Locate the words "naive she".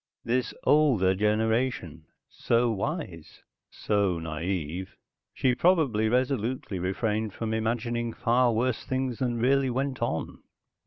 4.17-5.53